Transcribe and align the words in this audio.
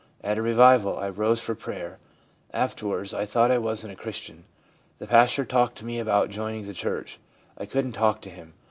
At 0.23 0.39
a 0.39 0.41
revival 0.41 0.97
I 0.97 1.09
rose 1.09 1.41
for 1.41 1.53
prayer. 1.53 1.99
Afterwards 2.53 3.13
I 3.13 3.23
thought 3.27 3.51
I 3.51 3.59
wasn't 3.59 3.93
a 3.93 3.95
Christian. 3.95 4.45
The 4.97 5.05
pastor 5.05 5.45
talked 5.45 5.75
to 5.77 5.85
me 5.85 5.99
about 5.99 6.31
joining 6.31 6.65
the 6.65 6.73
church— 6.73 7.19
I 7.59 7.67
couldn't 7.67 7.91
talk 7.91 8.19
to 8.21 8.31
him. 8.31 8.55